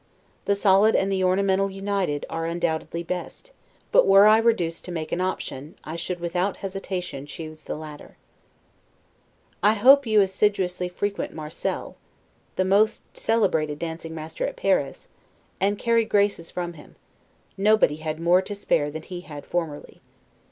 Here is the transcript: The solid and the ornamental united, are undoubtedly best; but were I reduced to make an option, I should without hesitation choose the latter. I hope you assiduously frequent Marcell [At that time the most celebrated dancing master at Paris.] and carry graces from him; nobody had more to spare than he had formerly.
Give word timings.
The 0.45 0.55
solid 0.55 0.95
and 0.95 1.11
the 1.11 1.23
ornamental 1.23 1.69
united, 1.69 2.25
are 2.27 2.47
undoubtedly 2.47 3.03
best; 3.03 3.51
but 3.91 4.07
were 4.07 4.25
I 4.25 4.39
reduced 4.39 4.83
to 4.85 4.91
make 4.91 5.11
an 5.11 5.21
option, 5.21 5.75
I 5.83 5.95
should 5.95 6.19
without 6.19 6.57
hesitation 6.65 7.27
choose 7.27 7.65
the 7.65 7.75
latter. 7.75 8.17
I 9.61 9.73
hope 9.73 10.07
you 10.07 10.19
assiduously 10.21 10.89
frequent 10.89 11.35
Marcell 11.35 11.73
[At 11.77 11.85
that 11.85 11.93
time 11.93 11.97
the 12.55 12.65
most 12.65 13.03
celebrated 13.15 13.77
dancing 13.77 14.15
master 14.15 14.47
at 14.47 14.55
Paris.] 14.57 15.07
and 15.59 15.77
carry 15.77 16.03
graces 16.05 16.49
from 16.49 16.73
him; 16.73 16.95
nobody 17.55 17.97
had 17.97 18.19
more 18.19 18.41
to 18.41 18.55
spare 18.55 18.89
than 18.89 19.03
he 19.03 19.21
had 19.21 19.45
formerly. 19.45 20.01